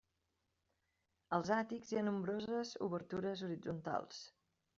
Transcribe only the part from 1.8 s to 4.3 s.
hi ha nombroses obertures horitzontals.